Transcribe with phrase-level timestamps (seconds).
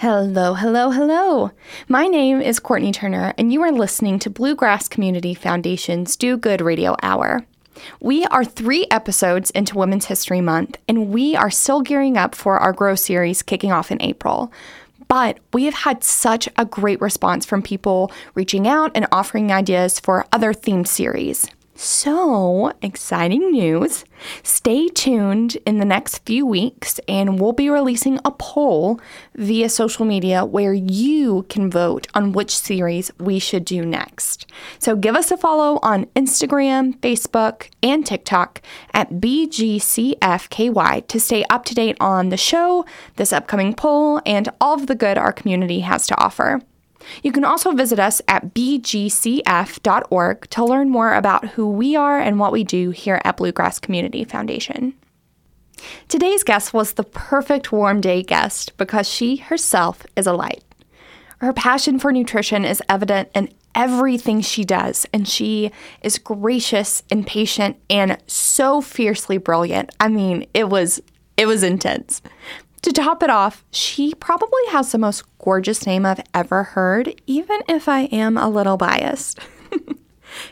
[0.00, 1.52] Hello, hello, hello.
[1.88, 6.60] My name is Courtney Turner, and you are listening to Bluegrass Community Foundation's Do Good
[6.60, 7.46] Radio Hour.
[7.98, 12.58] We are three episodes into Women's History Month, and we are still gearing up for
[12.58, 14.52] our Grow series kicking off in April.
[15.08, 19.98] But we have had such a great response from people reaching out and offering ideas
[19.98, 21.48] for other themed series.
[21.78, 24.06] So, exciting news.
[24.42, 28.98] Stay tuned in the next few weeks, and we'll be releasing a poll
[29.34, 34.46] via social media where you can vote on which series we should do next.
[34.78, 38.62] So, give us a follow on Instagram, Facebook, and TikTok
[38.94, 44.72] at BGCFKY to stay up to date on the show, this upcoming poll, and all
[44.72, 46.62] of the good our community has to offer.
[47.22, 52.38] You can also visit us at bgcf.org to learn more about who we are and
[52.38, 54.94] what we do here at Bluegrass Community Foundation.
[56.08, 60.64] Today's guest was the perfect warm day guest because she herself is a light.
[61.38, 65.70] Her passion for nutrition is evident in everything she does, and she
[66.02, 69.94] is gracious and patient and so fiercely brilliant.
[70.00, 71.00] I mean, it was
[71.36, 72.22] it was intense.
[72.82, 77.60] To top it off, she probably has the most gorgeous name I've ever heard, even
[77.68, 79.40] if I am a little biased.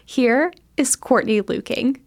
[0.05, 2.01] Here is Courtney Luecking.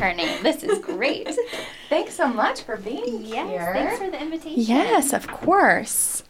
[0.00, 0.42] Name.
[0.42, 1.28] This is great.
[1.88, 3.72] Thanks so much for being yes, here.
[3.74, 4.60] thanks for the invitation.
[4.60, 6.22] Yes, of course.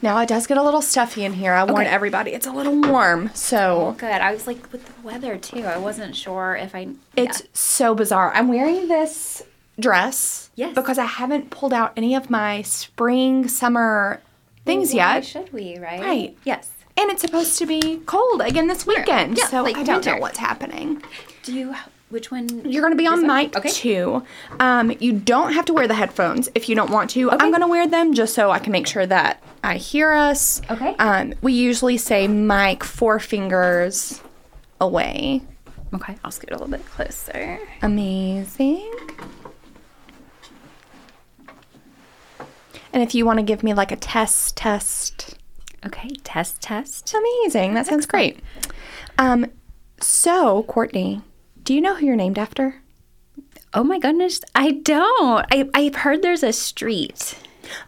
[0.00, 1.52] Now it does get a little stuffy in here.
[1.52, 3.30] I warn everybody, it's a little warm.
[3.34, 4.20] So oh, Good.
[4.20, 5.64] I was like with the weather too.
[5.64, 6.88] I wasn't sure if I.
[7.16, 8.32] it's so bizarre.
[8.34, 9.42] I'm wearing this
[9.78, 10.74] dress Yes.
[10.74, 14.20] because I haven't pulled out any of my spring, summer
[14.64, 15.24] things Why yet.
[15.24, 15.78] should we?
[15.78, 16.00] Right.
[16.00, 16.38] Right.
[16.44, 16.70] Yes.
[16.96, 19.38] And it's supposed to be cold again this weekend.
[19.38, 21.02] Yeah, so like I don't know what's happening.
[21.44, 21.74] Do you?
[22.10, 22.48] Which one?
[22.64, 23.68] You're going to be on mic Okay.
[23.68, 24.22] too.
[24.60, 27.28] Um, you don't have to wear the headphones if you don't want to.
[27.30, 27.36] Okay.
[27.38, 30.62] I'm going to wear them just so I can make sure that I hear us.
[30.70, 30.94] Okay.
[30.98, 34.22] Um, we usually say mic four fingers
[34.80, 35.42] away.
[35.92, 36.16] Okay.
[36.24, 37.58] I'll scoot a little bit closer.
[37.82, 38.90] Amazing.
[42.92, 45.36] And if you want to give me like a test, test.
[45.84, 46.08] Okay.
[46.24, 46.62] Test.
[46.62, 47.14] Test.
[47.14, 47.74] Amazing.
[47.74, 48.40] That sounds great.
[49.18, 49.46] Um,
[50.00, 51.20] so, Courtney,
[51.68, 52.76] do you know who you're named after?
[53.74, 55.44] Oh my goodness, I don't.
[55.52, 57.36] I I've heard there's a street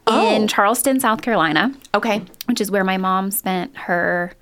[0.07, 0.35] Oh.
[0.37, 2.21] in Charleston, South Carolina, Okay.
[2.45, 4.33] which is where my mom spent her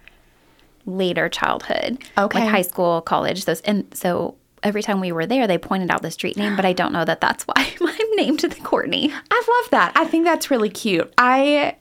[0.86, 2.02] later childhood.
[2.18, 2.40] Okay.
[2.40, 4.34] Like high school, college, those and so
[4.64, 7.04] every time we were there they pointed out the street name, but I don't know
[7.04, 9.12] that that's why I'm named the Courtney.
[9.30, 9.92] I love that.
[9.94, 11.14] I think that's really cute.
[11.16, 11.76] I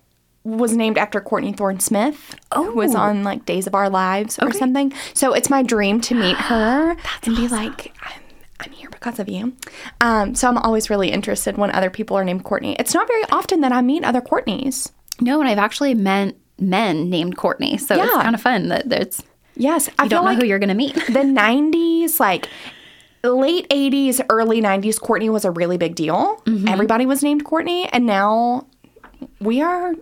[0.47, 2.99] was named after Courtney Thorne Smith, who was Oh.
[2.99, 4.94] on like Days of Our Lives or something.
[5.13, 6.91] So it's my dream to meet her
[7.23, 8.21] and be like, I'm,
[8.61, 9.53] I'm here because of you.
[10.01, 12.75] Um, so I'm always really interested when other people are named Courtney.
[12.79, 14.91] It's not very often that I meet other Courtneys.
[15.19, 19.21] No, and I've actually met men named Courtney, so it's kind of fun that there's
[19.55, 20.93] Yes, I don't know like who you're gonna meet.
[20.95, 22.47] the 90s, like
[23.23, 26.41] late 80s, early 90s, Courtney was a really big deal.
[26.45, 26.67] Mm-hmm.
[26.67, 28.67] Everybody was named Courtney, and now
[29.41, 29.93] we are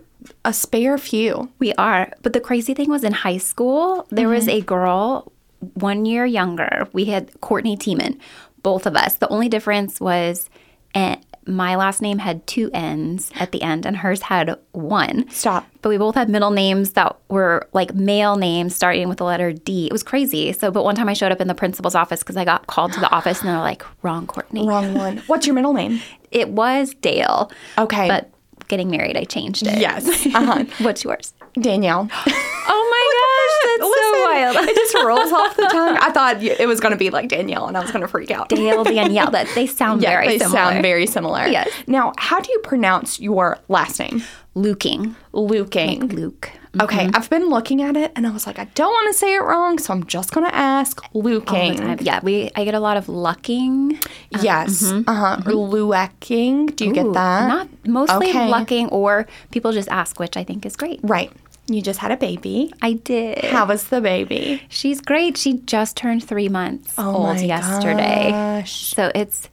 [0.44, 1.50] a spare few.
[1.58, 2.12] We are.
[2.22, 5.32] But the crazy thing was in high school, there was a girl
[5.74, 6.88] one year younger.
[6.92, 8.18] We had Courtney Tiemann,
[8.62, 9.16] both of us.
[9.16, 10.48] The only difference was
[10.94, 15.28] eh, my last name had two N's at the end and hers had one.
[15.30, 15.66] Stop.
[15.80, 19.52] But we both had middle names that were like male names starting with the letter
[19.52, 19.86] D.
[19.86, 20.52] It was crazy.
[20.52, 22.92] So, but one time I showed up in the principal's office because I got called
[22.94, 24.66] to the office and they're like, wrong Courtney.
[24.66, 25.18] Wrong one.
[25.28, 26.00] What's your middle name?
[26.32, 27.50] It was Dale.
[27.78, 28.08] Okay.
[28.08, 28.30] But
[28.68, 29.78] getting married, I changed it.
[29.78, 30.26] Yes.
[30.26, 30.64] Uh-huh.
[30.84, 31.32] What's yours?
[31.60, 32.08] Danielle.
[32.12, 33.90] Oh my gosh, that's
[34.56, 35.96] it just rolls off the tongue.
[36.00, 38.30] I thought it was going to be like Danielle, and I was going to freak
[38.30, 38.48] out.
[38.48, 40.56] Dale, Danielle, that they sound yeah, very they similar.
[40.56, 41.46] sound very similar.
[41.46, 41.68] Yes.
[41.86, 44.22] Now, how do you pronounce your last name?
[44.54, 45.14] Luking.
[45.32, 46.08] Luking.
[46.08, 46.50] Luke.
[46.80, 47.16] Okay, mm-hmm.
[47.16, 49.38] I've been looking at it, and I was like, I don't want to say it
[49.40, 51.70] wrong, so I'm just going to ask Luking.
[51.72, 51.98] All the time.
[52.02, 53.98] Yeah, we I get a lot of lucking.
[54.34, 54.92] Um, yes.
[54.92, 55.36] Uh huh.
[55.46, 56.76] Or Luecking.
[56.76, 57.48] Do you get that?
[57.48, 58.48] Not mostly Okay.
[58.48, 61.00] lucking, or people just ask, which I think is great.
[61.02, 61.30] right.
[61.68, 62.72] You just had a baby.
[62.80, 63.44] I did.
[63.44, 64.62] How was the baby?
[64.68, 65.36] She's great.
[65.36, 68.30] She just turned three months Oh old my yesterday.
[68.30, 68.94] gosh.
[68.94, 69.48] So it's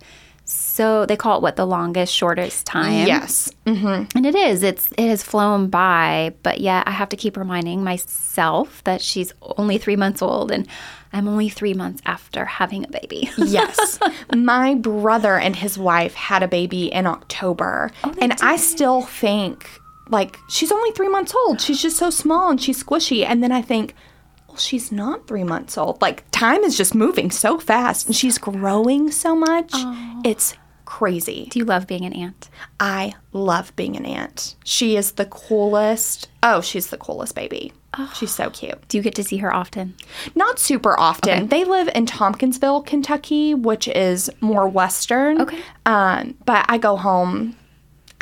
[0.45, 3.07] so they call it what the longest, shortest time.
[3.07, 3.49] Yes.
[3.65, 4.15] Mm-hmm.
[4.17, 4.61] And it is.
[4.61, 9.33] It's it has flown by, but yet I have to keep reminding myself that she's
[9.57, 10.67] only three months old and
[11.13, 13.29] I'm only three months after having a baby.
[13.37, 13.99] Yes.
[14.35, 17.91] My brother and his wife had a baby in October.
[18.03, 19.69] Oh, and I still think,
[20.09, 21.61] like, she's only three months old.
[21.61, 23.25] She's just so small and she's squishy.
[23.25, 23.95] And then I think,
[24.47, 26.01] well, she's not three months old.
[26.01, 29.71] Like, time is just moving so fast and she's growing so much.
[30.23, 30.55] It's
[30.85, 31.47] crazy.
[31.49, 32.49] Do you love being an aunt?
[32.79, 34.55] I love being an aunt.
[34.63, 36.29] She is the coolest.
[36.43, 37.73] Oh, she's the coolest baby.
[38.15, 38.87] She's so cute.
[38.87, 39.95] Do you get to see her often?
[40.33, 41.47] Not super often.
[41.47, 45.41] They live in Tompkinsville, Kentucky, which is more western.
[45.41, 45.61] Okay.
[45.85, 47.55] Um, but I go home.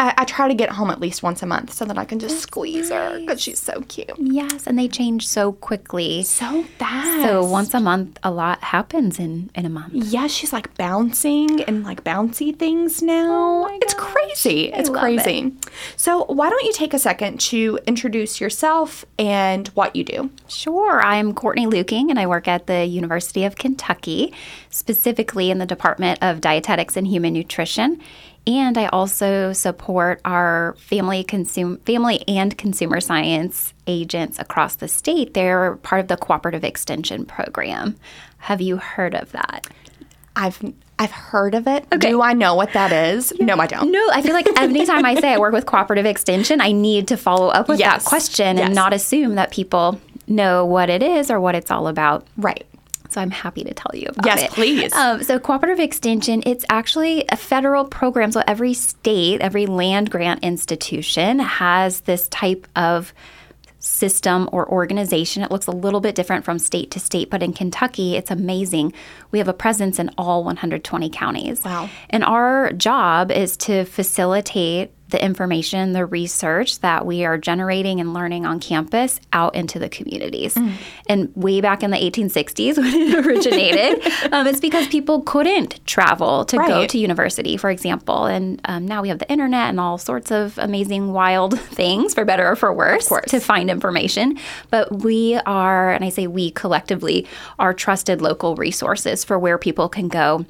[0.01, 2.18] I, I try to get home at least once a month so that I can
[2.18, 4.12] just squeeze her because she's so cute.
[4.18, 6.24] Yes, and they change so quickly.
[6.24, 7.21] So fast.
[7.21, 9.94] So once a month, a lot happens in in a month.
[9.94, 13.68] Yeah, she's like bouncing and like bouncy things now.
[13.68, 14.74] Oh it's crazy.
[14.74, 15.53] It's love crazy.
[15.98, 20.31] So, why don't you take a second to introduce yourself and what you do?
[20.48, 21.00] Sure.
[21.01, 24.33] I'm Courtney Luecking, and I work at the University of Kentucky,
[24.71, 28.01] specifically in the Department of Dietetics and Human Nutrition.
[28.47, 35.33] And I also support our family consume family and consumer science agents across the state.
[35.35, 37.95] They're part of the Cooperative Extension Program.
[38.39, 39.67] Have you heard of that?
[40.35, 40.59] I've
[40.97, 41.85] I've heard of it.
[41.93, 42.09] Okay.
[42.09, 43.33] Do I know what that is?
[43.39, 43.91] No, I don't.
[43.91, 47.17] No, I feel like anytime I say I work with cooperative extension, I need to
[47.17, 48.03] follow up with Yes.
[48.03, 48.65] that question Yes.
[48.67, 52.25] and not assume that people know what it is or what it's all about.
[52.38, 52.65] Right.
[53.12, 54.44] So I'm happy to tell you about Yes, it.
[54.44, 54.94] Yes, please.
[54.94, 58.31] Um, so cooperative extension, it's actually a federal program.
[58.31, 63.13] So every state, every land grant institution has this type of
[63.80, 65.44] system or organization.
[65.44, 68.94] It looks a little bit different from state to state, but in Kentucky, it's amazing.
[69.31, 71.63] We have a presence in all 120 counties.
[71.66, 71.90] Wow.
[72.10, 78.13] And our job is to facilitate the information, the research that we are generating and
[78.13, 80.56] learning on campus out into the communities.
[80.56, 80.74] Mm.
[81.08, 86.46] And way back in the 1860s when it originated, um, it's because people couldn't travel
[86.46, 88.25] to go to university, for example.
[88.25, 92.25] And um, now we have the internet and all sorts of amazing, wild things, for
[92.25, 94.38] better or for worse, to find information.
[94.69, 97.28] But we are, and I say we collectively,
[97.60, 100.46] are trusted local resources for where people can go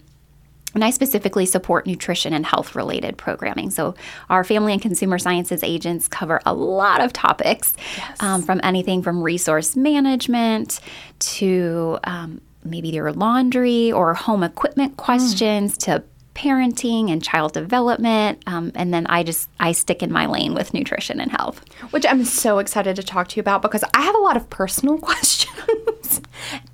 [0.74, 3.72] and I specifically support nutrition and health related programming.
[3.72, 3.96] So,
[4.30, 7.74] our family and consumer sciences agents cover a lot of topics
[8.20, 10.80] um, from anything from resource management
[11.20, 16.04] to um, maybe your laundry or home equipment questions to
[16.34, 20.74] parenting and child development um, and then i just i stick in my lane with
[20.74, 24.16] nutrition and health Which I'm so excited to talk to you about because I have
[24.16, 26.22] a lot of personal questions.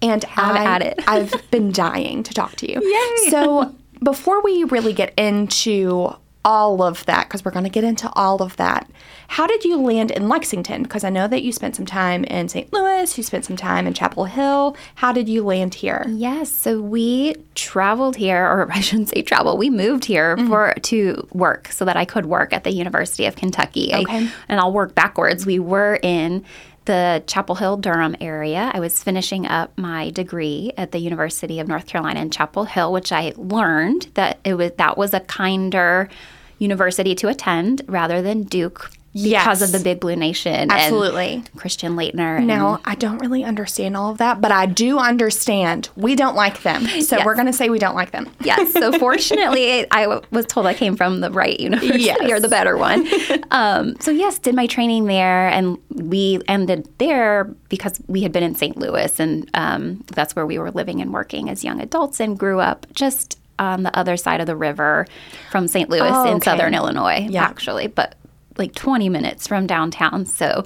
[0.02, 1.00] and Have I, at it.
[1.08, 2.80] I've been dying to talk to you.
[3.26, 3.32] Yay.
[3.32, 8.10] So before we really get into all of that, because we're going to get into
[8.14, 8.90] all of that,
[9.28, 10.84] how did you land in Lexington?
[10.84, 12.72] Because I know that you spent some time in St.
[12.72, 14.78] Louis, you spent some time in Chapel Hill.
[14.96, 16.06] How did you land here?
[16.08, 19.58] Yes, so we traveled here, or I shouldn't say travel.
[19.58, 20.48] We moved here mm-hmm.
[20.48, 23.94] for to work so that I could work at the University of Kentucky.
[23.94, 24.30] I- Okay.
[24.48, 25.46] and I'll work backwards.
[25.46, 26.46] We were in
[26.88, 28.72] the Chapel Hill, Durham area.
[28.74, 32.92] I was finishing up my degree at the University of North Carolina in Chapel Hill,
[32.92, 36.10] which I learned that it was that was a kinder
[36.58, 38.90] university to attend rather than Duke
[39.24, 39.62] because Yes.
[39.62, 41.34] of the Big Blue Nation Absolutely.
[41.36, 42.38] and Christian Laettner.
[42.38, 46.36] and- Now, I don't really understand all of that, but I do understand we don't
[46.36, 46.86] like them.
[47.02, 48.30] So we're going to say we don't like them.
[48.42, 48.74] Yes.
[48.74, 52.30] So fortunately, I w- was told I came from the right university Yes.
[52.32, 53.08] or the better one.
[53.52, 58.44] Um, so yes, did my training there, and we ended there because we had been
[58.44, 58.78] in St.
[58.78, 62.60] Louis, and um, that's where we were living and working as young adults, and grew
[62.60, 65.08] up just on the other side of the river
[65.50, 65.90] from St.
[65.90, 67.44] Louis Oh, in southern Illinois, Yeah.
[67.44, 68.14] actually, but
[68.58, 70.26] like 20 minutes from downtown.
[70.26, 70.66] So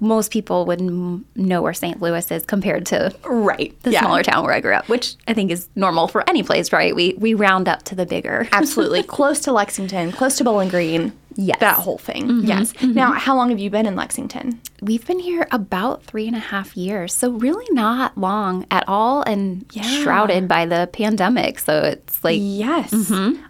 [0.00, 0.80] most people would
[1.36, 2.00] know where St.
[2.00, 3.74] Louis is compared to Right.
[3.82, 6.72] the smaller town where I grew up, which I think is normal for any place,
[6.72, 6.94] right?
[6.94, 8.46] We we round up to the bigger.
[8.52, 9.02] Absolutely.
[9.02, 11.12] close to Lexington, close to Bowling Green.
[11.40, 11.58] Yes.
[11.60, 12.26] That whole thing.
[12.26, 12.72] Mm-hmm, yes.
[12.72, 12.94] Mm-hmm.
[12.94, 14.60] Now, how long have you been in Lexington?
[14.82, 19.22] We've been here about three and a half years, so really not long at all,
[19.22, 21.60] and shrouded by the pandemic.
[21.60, 22.90] So it's like Yes.
[22.92, 23.42] Mm-hmm.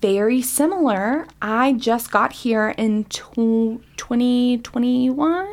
[0.00, 1.26] Very similar.
[1.42, 5.48] I just got here in tw 2021.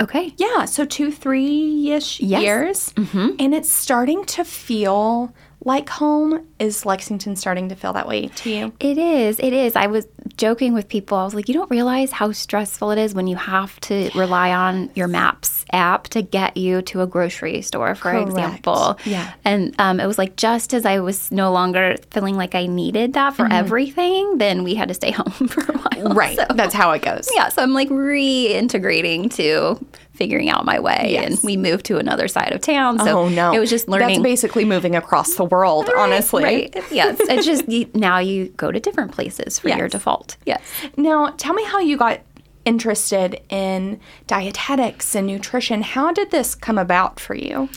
[0.00, 2.42] okay, Yeah, so two, three ish Yes.
[2.42, 2.92] years.
[2.94, 3.36] Mm-hmm.
[3.38, 5.32] And it's starting to feel
[5.66, 6.46] like home.
[6.58, 8.72] Is Lexington starting to feel that way to you?
[8.80, 9.38] It is.
[9.38, 9.76] It is.
[9.76, 10.06] I was
[10.38, 11.18] joking with people.
[11.18, 14.52] I was like, you don't realize how stressful it is when you have to rely
[14.52, 18.28] on your Maps app to get you to a grocery store, for Correct.
[18.28, 18.98] example.
[19.04, 19.34] Yeah.
[19.44, 23.12] And um, it was like just as I was no longer feeling like I needed
[23.14, 26.14] that for everything, then we had to stay home for a while.
[26.14, 26.36] Right.
[26.36, 27.28] So, That's how it goes.
[27.34, 27.48] yeah.
[27.50, 29.84] So I'm like reintegrating to
[30.16, 31.10] figuring out my way.
[31.12, 31.26] Yes.
[31.26, 32.98] And we moved to another side of town.
[32.98, 33.52] So oh, no.
[33.52, 34.08] it was just learning.
[34.08, 36.44] That's basically moving across the world, honestly.
[36.44, 36.84] Right.
[36.90, 37.18] Yes.
[37.20, 40.36] It's just you, now you go to different places for your default.
[40.46, 40.62] Yes.
[40.96, 42.20] Now, tell me how you got
[42.64, 45.82] interested in dietetics and nutrition.
[45.82, 47.68] How did this come about for you?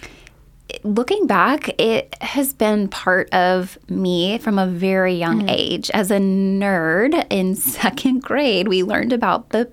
[0.83, 5.49] looking back, it has been part of me from a very young mm.
[5.49, 5.89] age.
[5.91, 9.69] As a nerd in second grade, we learned about the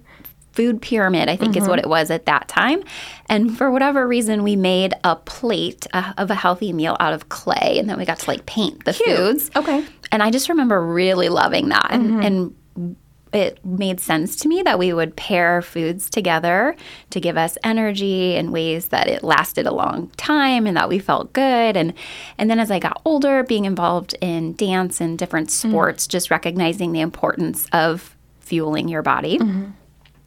[0.57, 1.87] food pyramid, I think is what mm-hmm.
[1.87, 2.83] it was at that time.
[3.29, 7.29] And for whatever reason, we made a plate uh, of a healthy meal out of
[7.29, 9.51] clay, and then we got to like paint the foods.
[9.55, 9.85] Okay.
[10.11, 11.89] And I just remember really loving that.
[11.91, 12.21] And, mm-hmm.
[12.23, 12.97] and
[13.33, 16.75] it made sense to me that we would pair foods together
[17.11, 20.99] to give us energy in ways that it lasted a long time and that we
[20.99, 21.77] felt good.
[21.77, 21.93] And
[22.39, 25.69] and then as I got older, being involved in dance and different mm.
[25.69, 29.39] sports, just recognizing the importance of fueling your body.
[29.39, 29.71] Mm-hmm.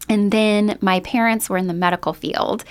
[0.10, 2.66] And then my parents were in the medical field.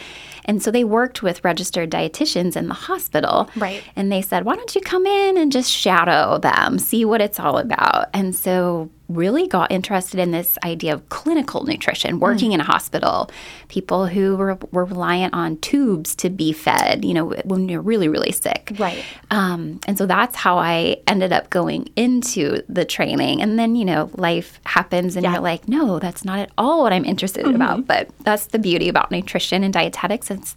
[0.45, 3.49] And so they worked with registered dietitians in the hospital.
[3.55, 3.83] Right.
[3.95, 7.39] And they said, why don't you come in and just shadow them, see what it's
[7.39, 8.07] all about?
[8.13, 13.31] And so really got interested in this idea of clinical nutrition, working in a hospital,
[13.69, 18.09] people who were, were reliant on tubes to be fed, you know, when you're really,
[18.09, 18.73] really sick.
[18.79, 19.03] Right.
[19.31, 23.41] Um, and so that's how I ended up going into the training.
[23.41, 26.93] And then, you know, life happens and you're like, no, that's not at all what
[26.93, 27.87] I'm interested about.
[27.87, 30.31] But that's the beauty about nutrition and dietetics.
[30.31, 30.55] It's,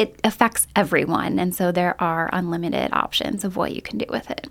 [0.00, 1.38] it affects everyone.
[1.38, 4.46] And so there are unlimited options of what you can do with it.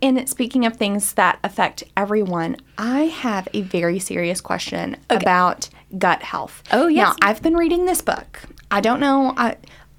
[0.00, 5.68] And speaking of things that affect everyone, I have a very serious question about
[5.98, 6.62] gut health.
[6.72, 7.14] Oh, yes.
[7.20, 8.44] Now, I've been reading this book.
[8.70, 9.34] I don't know.
[9.36, 9.56] I,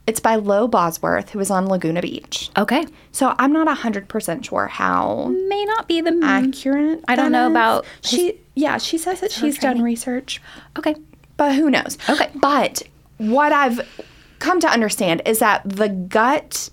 [0.07, 2.49] it's by Lo Bosworth, who was on Laguna Beach.
[2.57, 2.87] Okay.
[3.11, 6.19] So I'm not 100% sure how May not be the.
[6.23, 7.03] accurate.
[7.07, 7.51] I don't know is.
[7.51, 10.41] about She, yeah, she says that she's done research,
[10.79, 10.95] Okay.
[11.37, 11.99] but who knows?
[12.09, 12.31] Okay.
[12.33, 12.81] But
[13.17, 13.81] what I've
[14.39, 16.69] come to understand is that the gut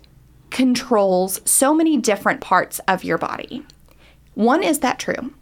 [0.51, 3.65] controls so many different parts of your body.
[4.35, 5.33] One, is that true?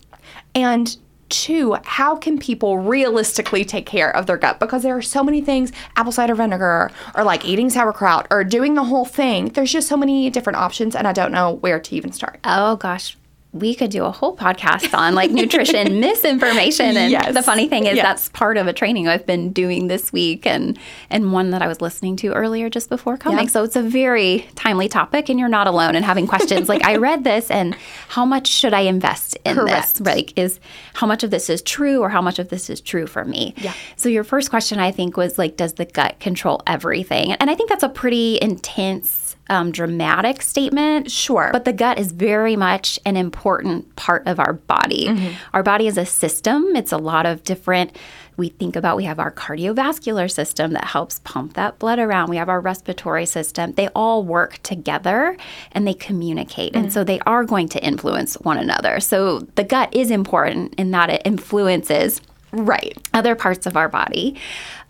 [0.54, 0.96] And
[1.28, 4.58] two, how can people realistically take care of their gut?
[4.60, 8.74] Because there are so many things apple cider vinegar, or like eating sauerkraut, or doing
[8.74, 9.46] the whole thing.
[9.46, 12.40] There's just so many different options, and I don't know where to even start.
[12.44, 13.16] Oh gosh,
[13.52, 15.98] we could do a whole podcast on like nutrition
[16.34, 16.96] misinformation.
[16.96, 17.34] And Yes.
[17.34, 18.04] the funny thing is Yes.
[18.04, 20.78] that's part of a training I've been doing this week and
[21.10, 23.46] and one that I was listening to earlier just before coming.
[23.46, 23.50] Yeah.
[23.50, 26.68] So it's a very timely topic and you're not alone in having questions.
[26.68, 27.74] like I read this and
[28.08, 29.94] how much should I invest in Correct.
[29.96, 30.06] this?
[30.06, 30.60] Like is
[30.94, 33.54] how much of this is true or how much of this is true for me?
[33.56, 33.72] Yeah.
[33.96, 37.32] So your first question I think was like does the gut control everything?
[37.32, 39.19] And I think that's a pretty intense
[39.50, 41.10] um, dramatic statement.
[41.10, 41.50] Sure.
[41.52, 45.34] But the gut is very much an important part of our body.
[45.52, 47.94] Our body is a system, it's a lot of different.
[48.36, 52.30] We think about we have our cardiovascular system that helps pump that blood around.
[52.30, 53.72] We have our respiratory system.
[53.72, 55.36] They all work together
[55.72, 56.74] and they communicate.
[56.74, 58.98] And so they are going to influence one another.
[59.00, 62.96] So the gut is important in that it influences Right.
[63.12, 64.36] other parts of our body.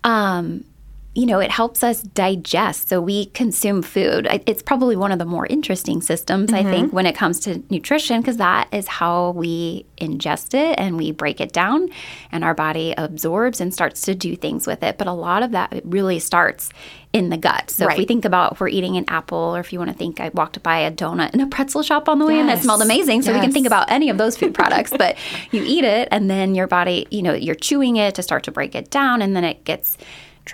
[0.04, 0.64] Um,
[1.12, 2.88] you know, it helps us digest.
[2.88, 4.28] So we consume food.
[4.46, 6.96] It's probably one of the more interesting systems, I think, mm-hmm.
[6.96, 11.40] when it comes to nutrition, because that is how we ingest it and we break
[11.40, 11.88] it down,
[12.30, 14.98] and our body absorbs and starts to do things with it.
[14.98, 16.70] But a lot of that really starts
[17.12, 17.70] in the gut.
[17.70, 19.96] So if we think about if we're eating an apple, or if you want to
[19.96, 22.62] think, I walked by a donut in a pretzel shop on the way, and that
[22.62, 23.22] smelled amazing.
[23.22, 25.16] So we can think about any of those food products, but
[25.50, 28.52] you eat it and then your body, you know, you're chewing it to start to
[28.52, 29.98] break it down and then it gets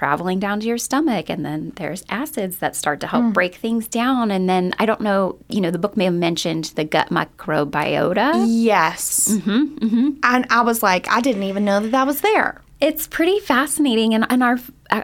[0.01, 3.85] traveling down to your stomach and then there's acids that start to help break things
[3.89, 7.09] down and then i don't know you know the book may have mentioned the gut
[7.19, 9.29] microbiota Yes.
[9.33, 12.61] Mm-hmm, And I was like, I didn't even know that that was there.
[12.81, 14.59] it's pretty fascinating and, and our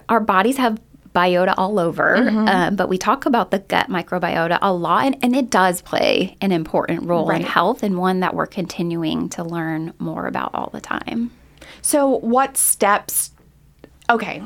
[0.08, 0.78] our bodies have
[1.14, 2.16] biota all over
[2.48, 6.36] uh, but we talk about the gut microbiota a lot and, and it does play
[6.40, 10.70] an important role in health and one that we're continuing to learn more about all
[10.72, 11.30] the time
[11.82, 13.30] So, what steps?
[14.08, 14.42] Okay.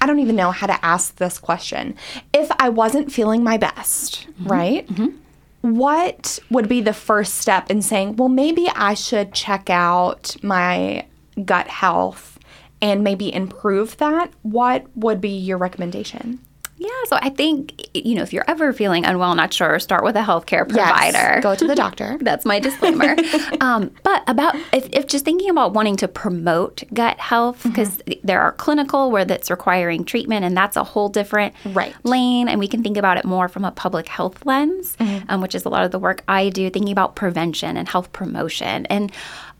[0.00, 1.96] I don't even know how to ask this question.
[2.32, 4.46] If I wasn't feeling my best, mm-hmm.
[4.46, 4.86] right?
[4.88, 5.74] Mm-hmm.
[5.74, 11.06] What would be the first step in saying, well, maybe I should check out my
[11.44, 12.38] gut health
[12.80, 14.30] and maybe improve that?
[14.42, 16.40] What would be your recommendation?
[16.80, 20.14] Yeah, so I think you know if you're ever feeling unwell, not sure, start with
[20.16, 21.40] a healthcare provider.
[21.40, 22.18] Go to the doctor.
[22.20, 23.16] That's my disclaimer.
[23.60, 28.40] um, but about if, if just thinking about wanting to promote gut health, because there
[28.40, 31.94] are clinical where that's requiring treatment, and that's a whole different Right.
[32.04, 34.96] lane, and we can think about it more from a public health lens,
[35.28, 38.12] um, which is a lot of the work I do, thinking about prevention and health
[38.12, 39.10] promotion, and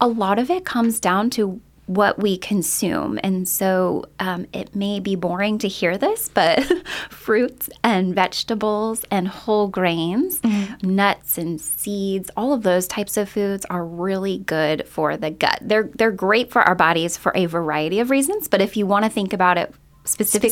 [0.00, 3.18] a lot of it comes down to what we consume.
[3.23, 6.62] And so um, it may be boring to hear this, but
[7.11, 10.42] fruits and vegetables and whole grains,
[10.83, 15.59] nuts and seeds, all of those types of foods are really good for the gut.
[15.62, 19.07] They're they're great for our bodies for a variety of reasons, but if you want
[19.07, 19.75] to think about it
[20.09, 20.49] specifically,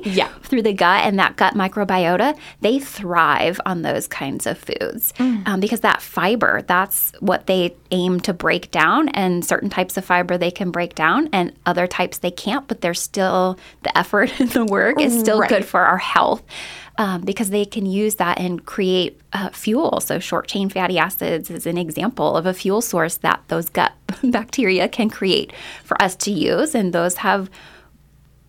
[0.00, 0.28] Specifically, yeah.
[0.42, 5.60] through the gut and that gut microbiota, they thrive on those kinds of foods um,
[5.60, 9.08] because that fiber, that's what they aim to break down.
[9.10, 12.80] And certain types of fiber they can break down, and other types they can't, but
[12.80, 15.48] they're still, the effort and the work is still Right.
[15.48, 16.42] good for our health.
[16.96, 19.98] Um, because they can use that and create uh, fuel.
[19.98, 23.92] So, short chain fatty acids is an example of a fuel source that those gut
[24.22, 26.72] bacteria can create for us to use.
[26.72, 27.50] And those have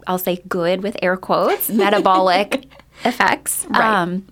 [0.07, 2.67] I'll say good with air quotes, metabolic
[3.05, 3.65] effects.
[3.71, 4.27] Um,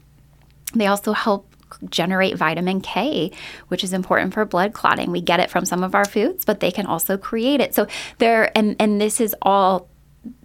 [0.73, 1.47] they also help
[1.89, 3.31] generate vitamin K,
[3.67, 5.11] which is important for blood clotting.
[5.11, 7.73] We get it from some of our foods, but they can also create it.
[7.75, 7.87] So
[8.19, 9.89] there, and and this is all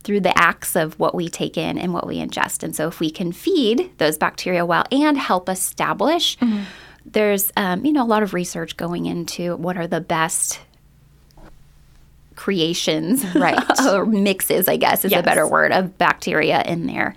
[0.02, 2.62] through the acts of what we take in and what we ingest.
[2.64, 6.36] And so if we can feed those bacteria well and help establish,
[7.04, 10.60] there's um, you know a lot of research going into what are the best
[12.38, 13.58] creations, Right.
[13.86, 17.16] or mixes, I guess is a better word, of bacteria in there.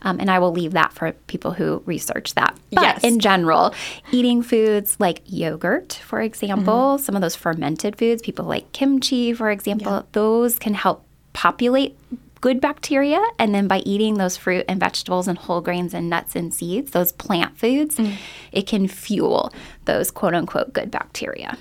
[0.00, 2.58] Um, and I will leave that for people who research that.
[2.72, 3.04] But Yes.
[3.04, 3.74] in general,
[4.10, 9.50] eating foods like yogurt, for example, some of those fermented foods, people like kimchi, for
[9.50, 11.04] example, those can help
[11.34, 11.96] populate
[12.42, 13.24] good bacteria.
[13.38, 16.90] And then by eating those fruit and vegetables and whole grains and nuts and seeds,
[16.90, 18.14] those plant foods, mm.
[18.50, 19.50] it can fuel
[19.86, 21.56] those quote unquote good bacteria.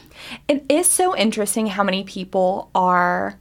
[0.49, 3.39] It is so interesting how many people are,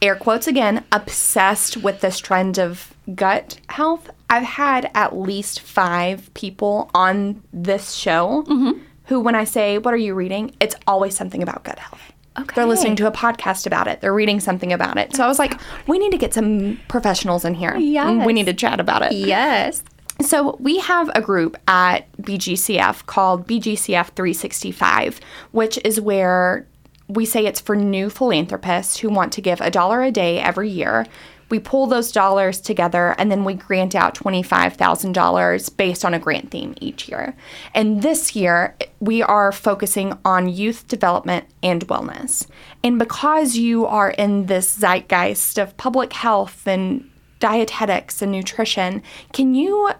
[0.00, 4.08] air quotes again, obsessed with this trend of gut health.
[4.30, 8.80] I've had at least five people on this show mm-hmm.
[9.06, 10.54] who, when I say, What are you reading?
[10.60, 12.07] it's always something about gut health.
[12.54, 14.00] They're listening to a podcast about it.
[14.00, 15.14] They're reading something about it.
[15.14, 17.76] So I was like, we need to get some professionals in here.
[17.76, 18.26] Yes.
[18.26, 19.12] We need to chat about it.
[19.12, 19.82] Yes.
[20.20, 25.20] So we have a group at BGCF called BGCF 365,
[25.52, 26.66] which is where
[27.08, 30.68] we say it's for new philanthropists who want to give a dollar a day every
[30.68, 31.06] year.
[31.50, 36.50] We pull those dollars together and then we grant out $25,000 based on a grant
[36.50, 37.34] theme each year.
[37.74, 42.46] And this year, we are focusing on youth development and wellness.
[42.82, 47.08] And because you are in this zeitgeist of public health and
[47.40, 49.90] dietetics and nutrition, can you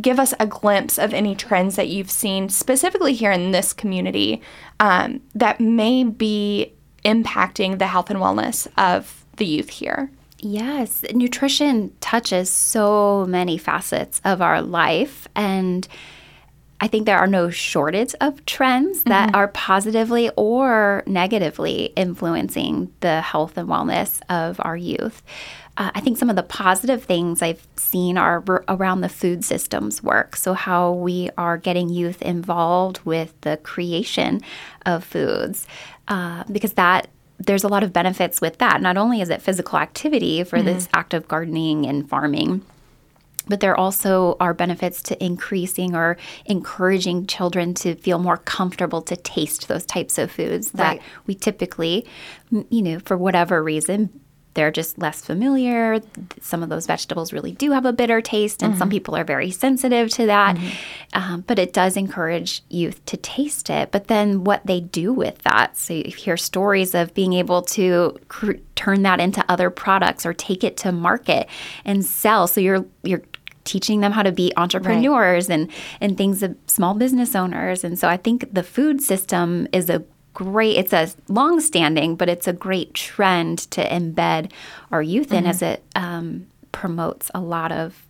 [0.00, 4.40] give us a glimpse of any trends that you've seen specifically here in this community
[4.80, 6.72] um, that may be
[7.04, 10.10] impacting the health and wellness of the youth here?
[10.40, 15.26] Yes, nutrition touches so many facets of our life.
[15.34, 15.86] And
[16.80, 23.20] I think there are no shortage of trends that are positively or negatively influencing the
[23.20, 25.24] health and wellness of our youth.
[25.76, 29.44] Uh, I think some of the positive things I've seen are r- around the food
[29.44, 30.36] systems work.
[30.36, 34.40] So, how we are getting youth involved with the creation
[34.86, 35.66] of foods,
[36.08, 38.80] uh, because that there's a lot of benefits with that.
[38.80, 40.90] Not only is it physical activity for this mm.
[40.94, 42.64] act of gardening and farming,
[43.46, 49.16] but there also are benefits to increasing or encouraging children to feel more comfortable to
[49.16, 51.02] taste those types of foods that Right.
[51.26, 52.06] we typically,
[52.50, 54.20] you know, for whatever reason,
[54.58, 56.00] they're just less familiar.
[56.40, 59.52] Some of those vegetables really do have a bitter taste, and some people are very
[59.52, 60.58] sensitive to that.
[61.12, 63.92] Um, but it does encourage youth to taste it.
[63.92, 68.18] But then what they do with that, so you hear stories of being able to
[68.26, 71.48] cr- turn that into other products or take it to market
[71.84, 72.48] and sell.
[72.48, 73.22] So you're you're
[73.62, 77.84] teaching them how to be entrepreneurs and and things of small business owners.
[77.84, 80.02] And so I think the food system is a
[80.38, 84.52] great it's a long standing but it's a great trend to embed
[84.92, 88.06] our youth in as it um, promotes a lot of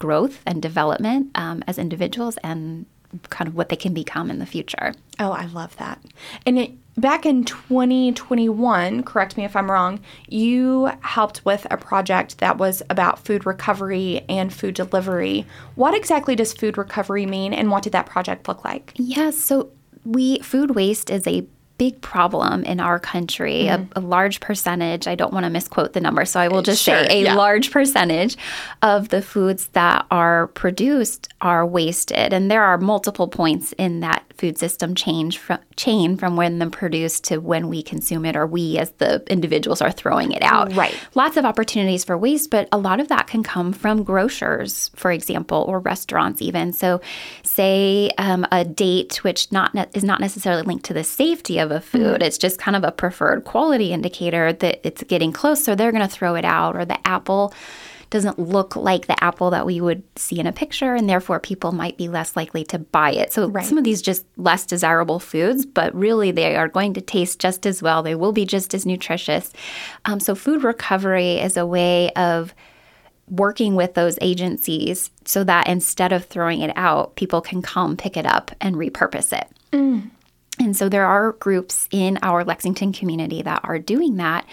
[0.00, 2.86] growth and development um, as individuals and
[3.30, 6.00] kind of what they can become in the future Oh, I love that.
[6.46, 12.38] And it, back in 2021, correct me if I'm wrong, you helped with a project
[12.38, 15.44] that was about food recovery and food delivery.
[15.74, 18.92] What exactly does food recovery mean and what did that project look like?
[18.94, 19.36] Yes.
[19.36, 19.70] So
[20.08, 23.68] we food waste is a big problem in our country.
[23.68, 23.98] A, mm-hmm.
[23.98, 25.06] a large percentage.
[25.06, 27.24] I don't want to misquote the number, so I will uh, just Sure, say a
[27.24, 27.34] yeah.
[27.34, 28.36] large percentage
[28.82, 34.24] of the foods that are produced are wasted, and there are multiple points in that
[34.38, 38.46] food system change from chain from when they're produced to when we consume it, or
[38.46, 40.72] we as the individuals are throwing it out.
[40.74, 40.94] Right.
[41.14, 45.10] Lots of opportunities for waste, but a lot of that can come from grocers, for
[45.10, 46.72] example, or restaurants even.
[46.72, 47.00] So,
[47.42, 51.70] say um, a date which not ne- is not necessarily linked to the safety of
[51.70, 52.22] a food.
[52.22, 56.06] It's just kind of a preferred quality indicator that it's getting close, so they're going
[56.06, 56.76] to throw it out.
[56.76, 57.52] Or the apple
[58.10, 61.72] doesn't look like the apple that we would see in a picture, and therefore people
[61.72, 63.32] might be less likely to buy it.
[63.32, 67.38] So some of these just less desirable foods, but really they are going to taste
[67.38, 68.02] just as well.
[68.02, 69.52] They will be just as nutritious.
[70.04, 72.54] Um, so food recovery is a way of
[73.28, 78.16] working with those agencies so that instead of throwing it out, people can come pick
[78.16, 79.48] it up and repurpose it.
[80.60, 84.46] And so there are groups in our Lexington community that are doing that.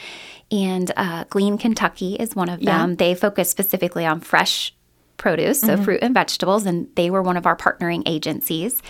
[0.52, 2.96] And uh, Glean Kentucky is one of them.
[2.98, 4.76] They focus specifically on fresh
[5.18, 8.82] produce, so fruit and vegetables, and they were one of our partnering agencies.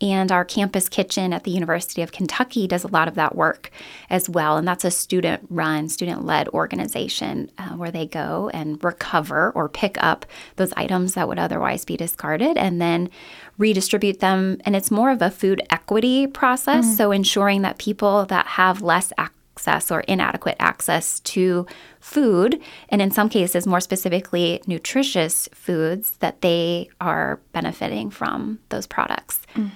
[0.00, 3.70] And our campus kitchen at the University of Kentucky does a lot of that work
[4.10, 4.56] as well.
[4.56, 9.68] And that's a student run, student led organization uh, where they go and recover or
[9.68, 13.10] pick up those items that would otherwise be discarded and then
[13.58, 14.58] redistribute them.
[14.64, 16.86] And it's more of a food equity process.
[16.86, 16.96] Mm.
[16.96, 21.66] So ensuring that people that have less access or inadequate access to
[22.00, 28.86] food, and in some cases, more specifically, nutritious foods, that they are benefiting from those
[28.86, 29.40] products.
[29.54, 29.70] Mm.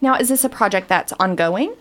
[0.00, 1.74] Now, is this a project that's ongoing?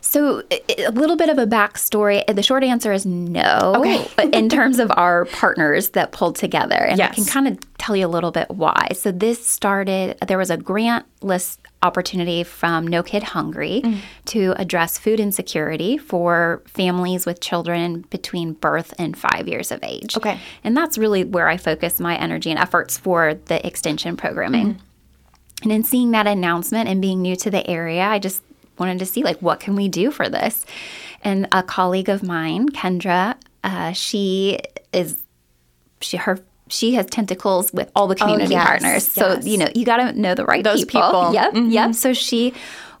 [0.00, 2.24] So, a little bit of a backstory.
[2.32, 3.74] The short answer is no.
[3.76, 4.08] Okay.
[4.16, 7.96] but in terms of our partners that pulled together, and I can kind of tell
[7.96, 8.88] you a little bit why.
[8.92, 13.98] So, this started, there was a grant list opportunity from No Kid Hungry Mm.
[14.26, 20.16] to address food insecurity for families with children between birth and five years of age.
[20.16, 20.38] Okay.
[20.64, 24.80] And that's really where I focus my energy and efforts for the extension programming.
[25.62, 28.42] And in seeing that announcement and being new to the area, I just
[28.78, 30.66] wanted to see like what can we do for this.
[31.22, 34.58] And a colleague of mine, Kendra, uh, she
[34.92, 35.16] is
[36.00, 36.38] she her
[36.68, 39.08] she has tentacles with all the community oh, yes, partners.
[39.08, 41.00] So you know you got to know the right Those people.
[41.00, 41.34] people.
[41.34, 41.94] Yep, yep.
[41.94, 42.52] So she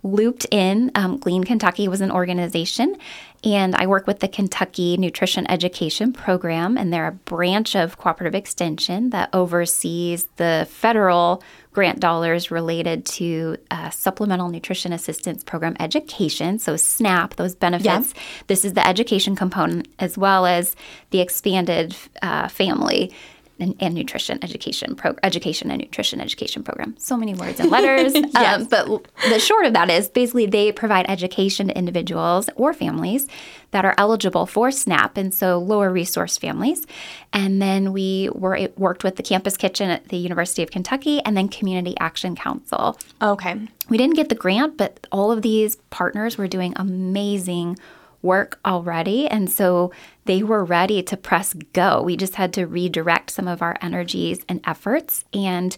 [0.02, 0.90] looped in.
[0.94, 2.96] Um, Glean Kentucky was an organization,
[3.44, 8.34] and I work with the Kentucky Nutrition Education Program, and they're a branch of Cooperative
[8.34, 11.42] Extension that oversees the federal
[11.76, 16.58] grant dollars related to uh, Supplemental Nutrition Assistance Program education.
[16.58, 18.14] So SNAP, those benefits.
[18.46, 20.74] This is the education component as well as
[21.10, 23.12] the expanded uh, family
[23.58, 26.94] and, and nutrition education program, education and nutrition education program.
[26.98, 28.14] So many words and letters.
[28.34, 33.26] um, but the short of that is basically they provide education to individuals or families
[33.72, 36.86] that are eligible for SNAP, and so lower resource families.
[37.32, 41.20] And then we were it worked with the campus kitchen at the University of Kentucky,
[41.24, 42.98] and then Community Action Council.
[43.20, 43.56] Okay.
[43.88, 47.78] We didn't get the grant, but all of these partners were doing amazing
[48.26, 49.26] work already.
[49.28, 49.92] And so
[50.26, 52.02] they were ready to press go.
[52.02, 55.24] We just had to redirect some of our energies and efforts.
[55.32, 55.76] And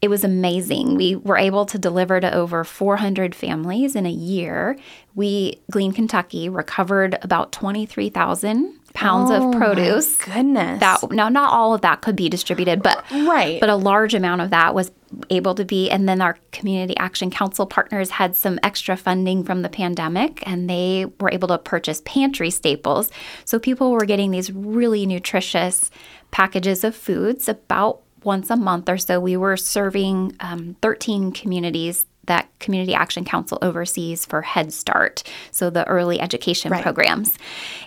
[0.00, 0.94] it was amazing.
[0.94, 4.76] We were able to deliver to over 400 families in a year.
[5.14, 10.16] We, Glean Kentucky, recovered about 23,000 pounds of oh produce.
[10.18, 10.80] Goodness.
[10.80, 13.60] That now not all of that could be distributed, but Right.
[13.60, 14.90] but a large amount of that was
[15.30, 15.90] able to be.
[15.90, 20.68] And then our community action council partners had some extra funding from the pandemic, and
[20.68, 23.10] they were able to purchase pantry staples.
[23.44, 25.90] So people were getting these really nutritious
[26.30, 29.20] packages of foods about once a month or so.
[29.20, 32.04] We were serving um, 13 communities.
[32.26, 36.82] That Community Action Council oversees for Head Start, so the early education Right.
[36.82, 37.38] programs.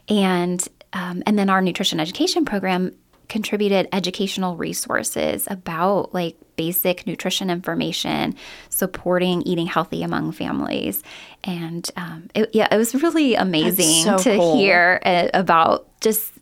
[0.10, 2.92] And um, and then our nutrition education program
[3.32, 8.36] contributed educational resources about like basic nutrition information,
[8.70, 11.02] supporting eating healthy among families,
[11.46, 14.58] and um, it, yeah, it was really amazing so to cool.
[14.58, 16.34] hear uh, about just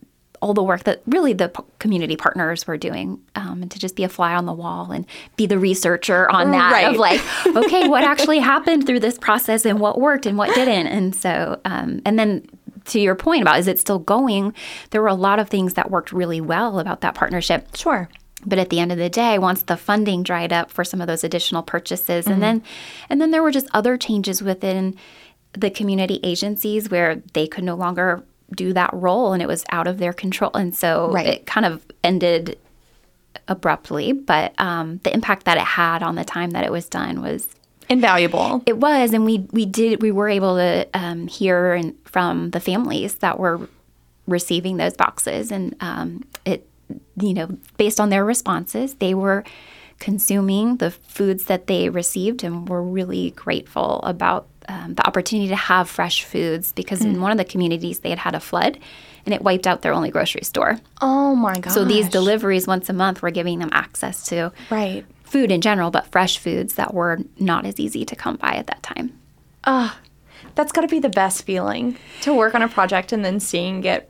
[0.42, 1.50] all the work that really the
[1.80, 5.06] community partners were doing um, and to just be a fly on the wall and
[5.36, 6.88] be the researcher on that Right.
[6.88, 7.22] of like
[7.58, 11.60] okay what actually happened through this process and what worked and what didn't and so
[11.66, 12.48] um, and then
[12.90, 14.54] to your point about is it still going
[14.92, 18.10] there were a lot of things that worked really well about that partnership Sure.
[18.46, 21.08] but at the end of the day once the funding dried up for some of
[21.08, 22.62] those additional purchases and then
[23.10, 24.96] and then there were just other changes within
[25.54, 28.24] the community agencies where they could no longer
[28.56, 31.26] do that role and it was out of their control and so Right.
[31.28, 32.58] it kind of ended
[33.48, 37.22] abruptly but um, the impact that it had on the time that it was done
[37.22, 37.48] was
[37.90, 38.62] Invaluable.
[38.66, 42.60] it was, and we we did we were able to um, hear and from the
[42.60, 43.68] families that were
[44.28, 46.68] receiving those boxes, and um, it
[47.20, 49.44] you know based on their responses, they were
[50.00, 55.56] consuming the foods that they received, and were really grateful about um, the opportunity to
[55.56, 58.78] have fresh foods because in one of the communities they had had a flood.
[59.26, 60.80] And it wiped out their only grocery store.
[61.02, 61.74] Oh my gosh.
[61.74, 65.06] So these deliveries once a month were giving them access to Right.
[65.32, 68.68] Food in general, but fresh foods that were not as easy to come by at
[68.68, 69.18] that time.
[69.64, 70.00] Ah,
[70.56, 73.84] That's got to be the best feeling to work on a project and then seeing
[73.84, 74.10] it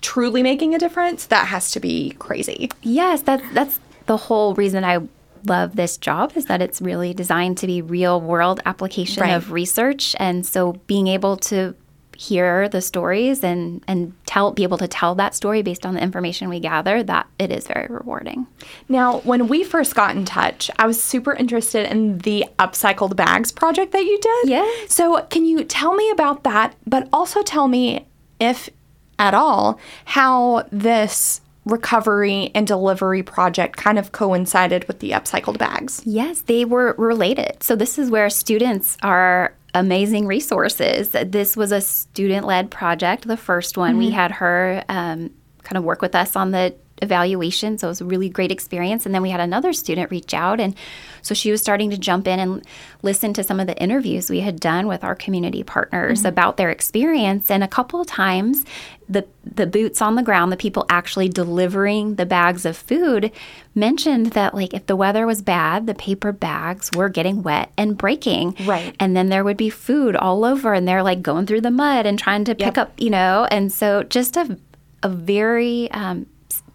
[0.00, 1.26] truly making a difference.
[1.26, 2.70] That has to be crazy.
[2.82, 5.00] Yes, that's that's the whole reason I
[5.44, 9.32] love this job is that it's really designed to be real world application Right.
[9.34, 11.74] of research and so being able to
[12.16, 16.02] hear the stories and and tell be able to tell that story based on the
[16.02, 18.46] information we gather that it is very rewarding.
[18.88, 23.52] Now, when we first got in touch, I was super interested in the upcycled bags
[23.52, 24.50] project that you did.
[24.50, 24.68] Yeah.
[24.88, 28.06] So, can you tell me about that, but also tell me,
[28.40, 28.70] if
[29.18, 36.02] at all, how this recovery and delivery project kind of coincided with the upcycled bags?
[36.06, 37.62] Yes, they were related.
[37.62, 41.10] So this is where students are amazing resources.
[41.10, 43.98] This was a student-led project, the first one.
[43.98, 45.30] We had her um,
[45.62, 49.06] kind of work with us on the evaluation, so it was a really great experience.
[49.06, 50.74] And then we had another student reach out, and
[51.22, 52.64] so she was starting to jump in and
[53.02, 56.70] listen to some of the interviews we had done with our community partners about their
[56.70, 57.50] experience.
[57.50, 58.64] And a couple of times,
[59.08, 63.30] the the boots on the ground, the people actually delivering the bags of food,
[63.74, 67.96] mentioned that like if the weather was bad, the paper bags were getting wet and
[67.96, 68.56] breaking.
[68.64, 68.94] Right.
[68.98, 72.06] And then there would be food all over, and they're like going through the mud
[72.06, 72.78] and trying to pick Yep.
[72.78, 73.46] up, you know.
[73.50, 74.58] And so just a
[75.02, 76.26] a very um,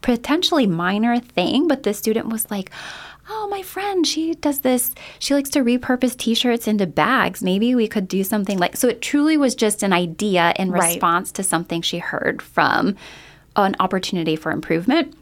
[0.02, 2.72] potentially minor thing, but the student was like.
[3.34, 4.94] Oh, my friend, she does this.
[5.20, 7.42] She likes to repurpose t shirts into bags.
[7.42, 8.90] Maybe we could do something like so.
[8.90, 10.96] It truly was just an idea in Right.
[10.96, 12.98] response to something she heard from
[13.56, 15.14] an opportunity for improvement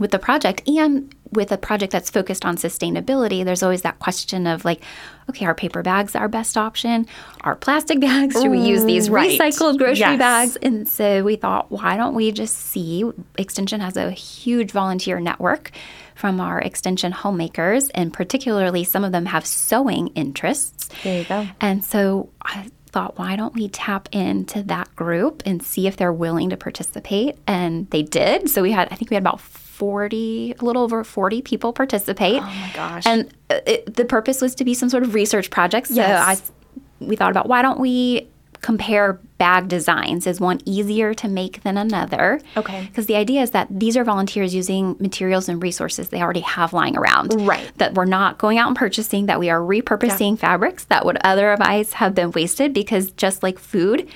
[0.00, 4.46] with the project and with a project that's focused on sustainability there's always that question
[4.46, 4.80] of like
[5.28, 7.06] okay are paper bags our best option
[7.42, 9.38] are plastic bags should we use these Right.
[9.38, 10.18] recycled grocery Yes.
[10.18, 13.04] bags and so we thought why don't we just see
[13.38, 15.70] extension has a huge volunteer network
[16.14, 21.46] from our extension homemakers and particularly some of them have sewing interests There you go.
[21.60, 26.12] and so I thought, why don't we tap into that group and see if they're
[26.12, 27.36] willing to participate?
[27.46, 28.50] And they did.
[28.50, 29.40] So we had, I think we had about
[29.80, 32.42] 40, a little over 40 people participate.
[32.42, 33.06] Oh my gosh.
[33.06, 35.86] And uh, it, the purpose was to be some sort of research project.
[35.88, 36.52] So Yes.
[37.00, 38.28] I, we thought about why don't we
[38.60, 40.26] compare bag designs?
[40.26, 42.42] Is one easier to make than another?
[42.58, 42.84] Okay.
[42.84, 46.74] Because the idea is that these are volunteers using materials and resources they already have
[46.74, 47.32] lying around.
[47.46, 47.72] Right.
[47.78, 51.94] That we're not going out and purchasing, that we are repurposing fabrics that would otherwise
[51.94, 54.06] have been wasted because just like food,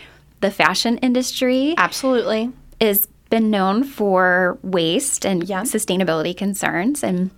[0.41, 2.53] the fashion industry Absolutely.
[2.81, 5.63] is been known for waste and Yeah.
[5.63, 7.31] sustainability concerns and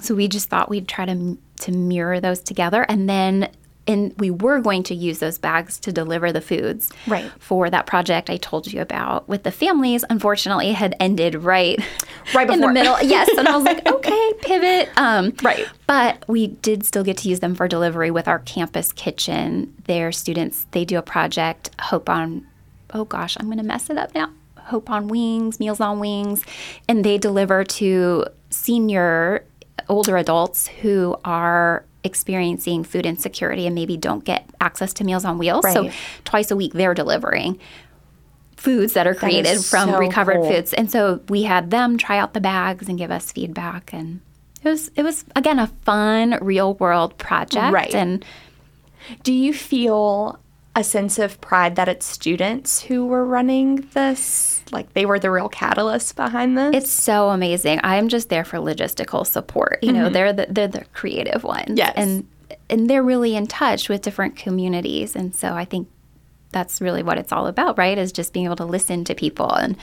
[0.00, 3.48] so we just thought we'd try to to mirror those together and then
[3.86, 7.28] and we were going to use those bags to deliver the foods Right.
[7.40, 10.04] for that project I told you about with the families.
[10.08, 11.80] Unfortunately, it had ended right,
[12.32, 12.96] Right in the middle.
[13.02, 14.88] Yes, and I was like, okay, pivot.
[14.96, 15.66] Um, Right.
[15.88, 19.74] But we did still get to use them for delivery with our campus kitchen.
[19.86, 22.46] Their students they do a project, Hope on.
[22.94, 24.30] Oh gosh, I'm going to mess it up now.
[24.72, 26.44] Hope on Wings, Meals on Wings,
[26.88, 29.44] and they deliver to senior
[29.88, 35.38] older adults who are experiencing food insecurity and maybe don't get access to Meals on
[35.38, 35.64] Wheels.
[35.72, 35.90] So
[36.24, 37.58] twice a week they're delivering
[38.56, 40.50] foods that are created is from so recovered cool.
[40.50, 40.72] foods.
[40.72, 44.20] And so we had them try out the bags and give us feedback and
[44.64, 47.94] it was it was again a fun real world project Right.
[47.94, 48.24] and
[49.24, 50.38] Do you feel
[50.74, 55.30] a sense of pride that it's students who were running this like they were the
[55.30, 56.74] real catalyst behind this.
[56.74, 57.80] It's so amazing.
[57.82, 59.80] I'm just there for logistical support.
[59.82, 60.14] You know, mm-hmm.
[60.14, 61.76] they're the they're the creative ones.
[61.76, 61.92] Yes.
[61.96, 62.26] And
[62.70, 65.14] and they're really in touch with different communities.
[65.14, 65.88] And so I think
[66.52, 67.98] that's really what it's all about, right?
[67.98, 69.76] Is just being able to listen to people and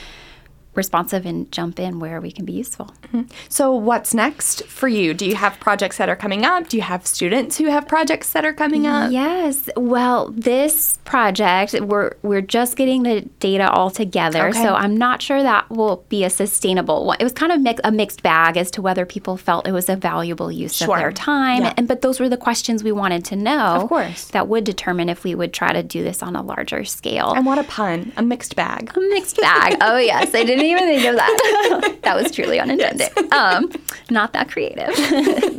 [0.76, 2.94] responsive and jump in where we can be useful.
[3.08, 3.24] Mm-hmm.
[3.50, 5.14] so, what's next for you?
[5.14, 6.70] Do you have projects that are coming up?
[6.70, 9.12] Do you have students who have projects that are coming up?
[9.12, 9.70] Yes.
[9.76, 14.62] Well, this project we're we're just getting the data all together, Okay.
[14.64, 17.18] so I'm not sure that will be a sustainable one.
[17.20, 19.90] It was kind of mix, a mixed bag as to whether people felt it was
[19.90, 20.96] a valuable use Sure.
[20.96, 21.74] of their time, Yeah.
[21.78, 23.60] and but those were the questions we wanted to know.
[23.82, 24.26] Of course.
[24.30, 27.34] that would determine if we would try to do this on a larger scale.
[27.34, 28.92] And what a pun, a mixed bag.
[28.96, 29.78] A mixed bag.
[29.82, 32.00] oh yes, I didn't even think of that.
[32.04, 33.10] that was truly unintended.
[33.34, 33.72] Um,
[34.10, 34.90] not that creative,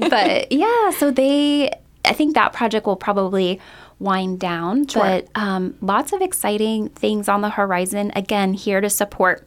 [0.11, 0.91] but yeah.
[0.93, 1.71] So they,
[2.05, 3.61] I think that project will probably
[3.99, 5.03] wind down, Sure.
[5.03, 8.13] but um, lots of exciting things on the horizon.
[8.17, 9.47] Again, here to support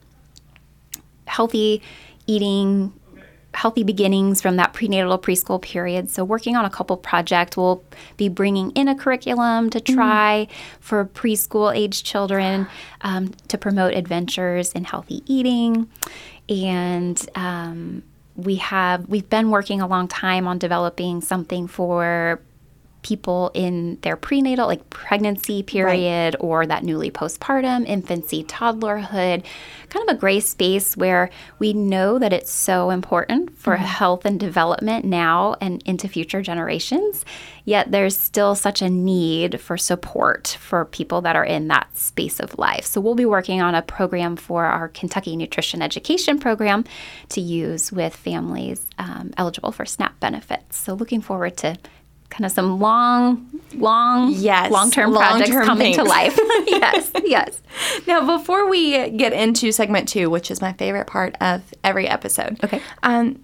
[1.25, 1.81] healthy
[2.27, 2.93] eating
[3.53, 6.09] healthy beginnings from that prenatal preschool period.
[6.09, 7.83] So, working on a couple projects, we'll
[8.17, 10.47] be bringing in a curriculum to try
[10.79, 12.67] for preschool age children
[13.01, 15.89] um, to promote adventures in healthy eating.
[16.49, 18.03] And um,
[18.35, 22.41] we have we've been working a long time on developing something for
[23.03, 29.43] people in their prenatal, like pregnancy period, or that newly postpartum, infancy, toddlerhood,
[29.89, 34.39] kind of a gray space where we know that it's so important for health and
[34.39, 37.23] development now and into future generations.
[37.65, 42.39] Yet there's still such a need for support for people that are in that space
[42.39, 42.85] of life.
[42.85, 46.83] So we'll be working on a program for our Kentucky Nutrition Education Program
[47.29, 50.77] to use with families um, eligible for SNAP benefits.
[50.77, 51.77] So looking forward to
[52.29, 56.37] kind of some long, long, Yes, long-term projects long-term coming to life.
[56.67, 57.61] yes, yes.
[58.07, 62.59] Now, before we get into segment two, which is my favorite part of every episode,
[62.63, 62.81] Okay.
[63.03, 63.41] um,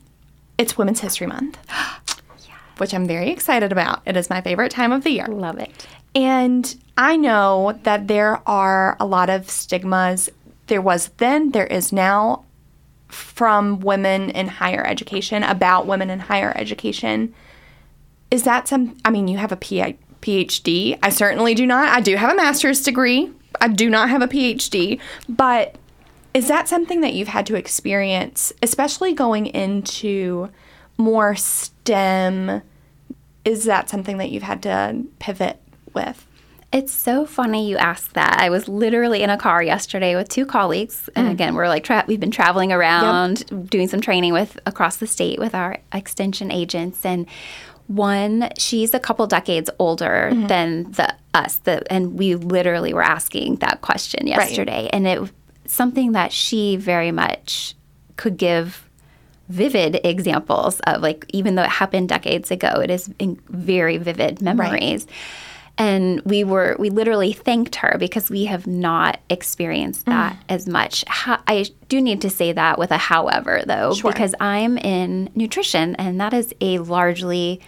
[0.57, 1.57] it's Women's History Month,
[2.77, 4.01] which I'm very excited about.
[4.05, 5.27] It is my favorite time of the year.
[5.27, 5.87] Love it.
[6.15, 10.29] And I know that there are a lot of stigmas.
[10.67, 12.45] There was then, there is now
[13.07, 17.33] from women in higher education about women in higher education.
[18.31, 18.97] Is that some?
[19.03, 20.99] I mean, you have a PhD.
[21.01, 21.89] I certainly do not.
[21.89, 23.31] I do have a master's degree.
[23.59, 24.99] I do not have a PhD.
[25.27, 25.75] But
[26.33, 30.49] is that something that you've had to experience, especially going into
[30.97, 32.61] more STEM?
[33.45, 35.59] Is that something that you've had to pivot
[35.93, 36.27] with?
[36.71, 38.39] It's so funny you asked that.
[38.39, 41.31] I was literally in a car yesterday with two colleagues, and mm.
[41.31, 45.39] again, we're like tra- we've been traveling around, doing some training with across the state
[45.39, 47.25] with our extension agents, and
[47.89, 50.45] one she's a couple decades older mm-hmm.
[50.45, 55.31] than the us, the, and we literally were asking that question yesterday, and it
[55.65, 57.75] something that she very much
[58.15, 58.87] could give
[59.47, 64.41] vivid examples of like even though it happened decades ago it is in very vivid
[64.41, 65.07] memories.
[65.79, 70.11] And we were we literally thanked her because we have not experienced mm.
[70.11, 71.03] that as much.
[71.07, 74.11] Ho- i do need to say that with a however though Sure.
[74.11, 77.61] because i'm in nutrition and that is a largely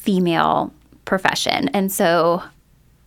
[0.00, 0.72] female
[1.04, 1.68] profession.
[1.68, 2.42] And so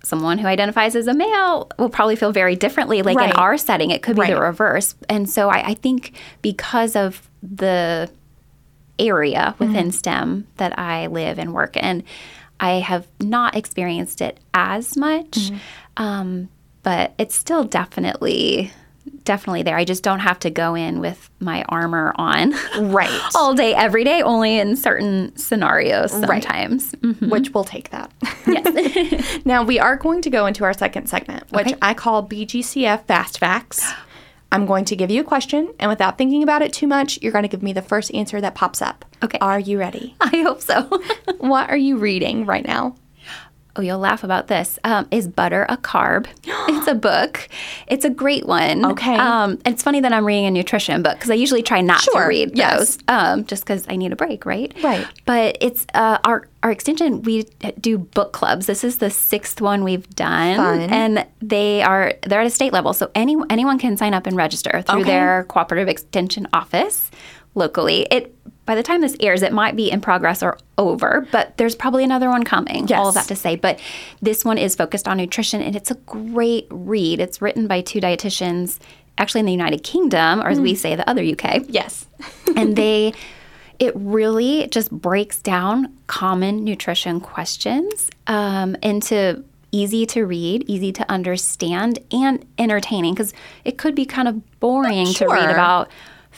[0.03, 3.29] someone who identifies as a male will probably feel very differently like Right.
[3.29, 4.95] in our setting it could be the reverse.
[5.07, 8.09] And so I, I think because of the
[8.99, 12.03] area within STEM that I live and work in,
[12.59, 15.51] I have not experienced it as much,
[15.97, 16.49] um,
[16.83, 18.71] but it's still definitely
[19.23, 19.75] definitely there.
[19.77, 23.21] I just don't have to go in with my armor on Right.
[23.35, 26.43] all day, every day, only in certain scenarios Right.
[26.43, 26.91] sometimes.
[26.95, 27.29] Mhm.
[27.29, 28.11] Which we'll take that.
[28.47, 29.41] Yes.
[29.45, 31.75] now, we are going to go into our second segment, which Okay.
[31.81, 33.91] I call BGCF Fast Facts.
[34.51, 37.31] I'm going to give you a question, and without thinking about it too much, you're
[37.31, 39.03] going to give me the first answer that pops up.
[39.23, 39.39] Okay.
[39.41, 40.15] Are you ready?
[40.21, 41.01] I hope so.
[41.39, 42.95] what are you reading right now?
[43.75, 44.77] Oh, you'll laugh about this.
[44.83, 46.27] Um, is butter a carb?
[46.45, 47.49] it's a book.
[47.87, 48.85] It's a great one.
[48.85, 49.15] Okay.
[49.15, 52.21] Um, it's funny that I'm reading a nutrition book because I usually try not Sure,
[52.21, 52.77] to read yes.
[52.77, 54.71] those, um, just because I need a break, right?
[54.83, 55.07] Right.
[55.25, 57.23] But it's uh, our our extension.
[57.23, 57.43] We
[57.81, 58.67] do book clubs.
[58.67, 60.79] This is the sixth one we've done, Fun.
[60.91, 64.35] and they are they're at a state level, so any anyone can sign up and
[64.37, 65.09] register through Okay.
[65.09, 67.09] their cooperative extension office
[67.55, 68.07] locally.
[68.11, 68.35] It
[68.65, 72.03] by the time this airs, it might be in progress or over, but there's probably
[72.03, 72.91] another one coming.
[72.93, 73.79] All of that to say, but
[74.21, 77.19] this one is focused on nutrition, and it's a great read.
[77.19, 78.79] It's written by two dietitians,
[79.17, 82.05] actually in the United Kingdom, or as we say, the other UK Yes.
[82.55, 83.13] and they
[83.79, 91.11] it really just breaks down common nutrition questions um, into easy to read, easy to
[91.11, 93.33] understand, and entertaining because
[93.65, 95.89] it could be kind of boring to read about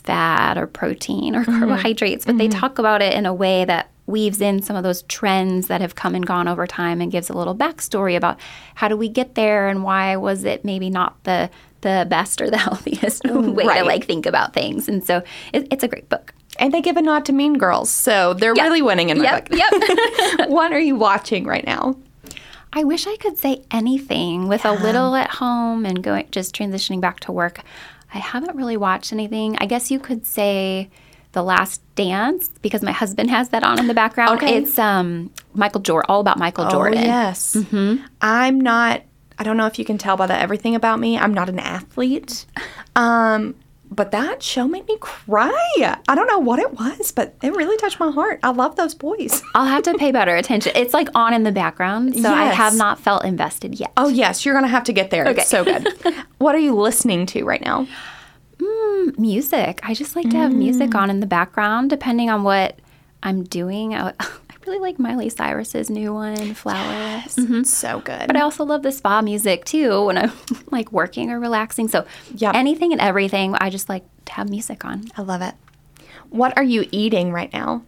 [0.06, 1.60] fat or protein or mm-hmm.
[1.60, 2.60] carbohydrates, but they mm-hmm.
[2.60, 5.96] talk about it in a way that weaves in some of those trends that have
[5.96, 8.40] come and gone over time and gives a little backstory about
[8.76, 11.50] how do we get there and why was it maybe not the
[11.82, 13.54] the best or the healthiest mm-hmm.
[13.54, 13.80] way Right.
[13.80, 14.88] to like think about things.
[14.88, 16.34] And so it, it's a great book.
[16.58, 19.50] And they give a nod to Mean Girls, so they're really winning in my Yep.
[19.50, 19.60] book.
[19.60, 20.50] Yep.
[20.50, 21.96] what are you watching right now?
[22.74, 27.00] I wish I could say anything with a little at home and going just transitioning
[27.00, 27.62] back to work.
[28.16, 29.58] I haven't really watched anything.
[29.60, 30.90] I guess you could say
[31.34, 34.38] The Last Dance because my husband has that on in the background.
[34.38, 34.56] Okay.
[34.56, 37.04] It's um Michael Jordan, all about Michael Jordan.
[37.04, 37.58] Oh, yes.
[38.22, 39.04] I'm not,
[39.38, 41.60] I don't know if you can tell by the everything about me, I'm not an
[41.60, 42.46] athlete.
[42.96, 43.54] Um,
[43.92, 45.98] but that show made me cry.
[46.08, 48.40] I don't know what it was, but it really touched my heart.
[48.44, 49.42] I love those boys.
[49.56, 50.74] I'll have to pay better attention.
[50.76, 53.92] It's like on in the background, so I have not felt invested yet.
[53.98, 55.28] Oh, yes, you're going to have to get there.
[55.28, 55.42] Okay.
[55.42, 55.88] It's so good.
[56.38, 57.88] what are you listening to right now?
[58.62, 59.80] Hmm, music.
[59.84, 60.58] I just like to have mm.
[60.58, 62.80] music on in the background, depending on what
[63.24, 63.94] I'm doing.
[63.96, 64.14] I
[64.66, 67.22] really like Miley Cyrus's new one, Flower.
[67.26, 68.28] It's so good.
[68.28, 70.32] But I also love the spa music too when I'm
[70.72, 71.88] like working or relaxing.
[71.88, 72.06] So
[72.36, 72.56] Yep.
[72.56, 75.06] anything and everything, I just like to have music on.
[75.18, 75.54] I love it.
[76.30, 77.84] What are you eating right now?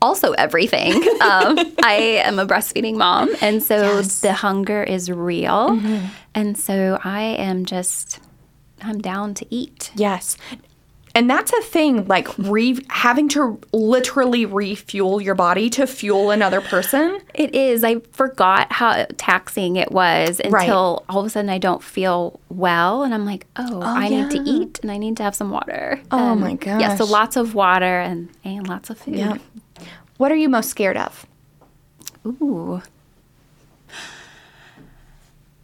[0.00, 0.94] Also everything.
[1.20, 4.20] um, I am a breastfeeding mom, and so Yes.
[4.20, 5.80] the hunger is real,
[6.34, 8.18] and so I am just
[8.82, 9.92] I'm down to eat.
[9.94, 10.36] Yes.
[11.14, 16.60] And that's a thing, like re- having to literally refuel your body to fuel another
[16.62, 17.20] person.
[17.34, 17.84] It is.
[17.84, 20.62] I forgot how taxing it was Right.
[20.62, 24.08] until all of a sudden I don't feel well, and I'm like, oh, oh I
[24.08, 26.00] need to eat and I need to have some water.
[26.10, 26.80] Oh, And my gosh.
[26.80, 29.16] Yeah, so lots of water and and lots of food.
[29.16, 29.36] Yeah.
[30.16, 31.26] What are you most scared of?
[32.26, 32.80] Ooh.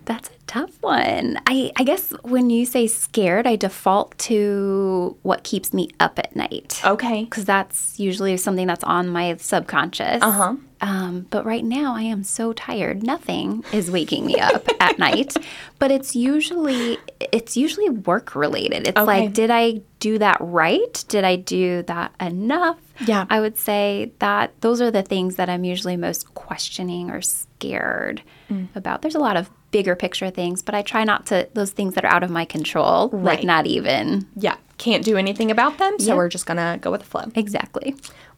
[0.09, 1.39] That's a tough one.
[1.47, 6.35] I, I guess when you say scared, I default to what keeps me up at
[6.35, 6.81] night.
[6.83, 7.25] Okay.
[7.25, 10.23] Because that's usually something that's on my subconscious.
[10.23, 10.57] Uh-huh.
[10.81, 13.03] Um, but right now, I am so tired.
[13.03, 15.37] Nothing is waking me up at night.
[15.79, 18.87] But it's usually it's usually work related.
[18.89, 19.05] It's Okay.
[19.25, 21.05] like, did I do that right?
[21.09, 22.79] Did I do that enough?
[23.07, 23.27] Yeah.
[23.29, 28.23] I would say that those are the things that I'm usually most questioning or scared
[28.51, 28.69] Mm.
[28.75, 29.03] about.
[29.03, 32.05] There's a lot of bigger picture things, but I try not to those things that
[32.05, 33.23] are out of my control, Right.
[33.39, 34.57] like not even Yeah.
[34.79, 36.15] Can't do anything about them, so Yeah.
[36.15, 37.25] we're just going to go with the flow.
[37.35, 37.95] exactly.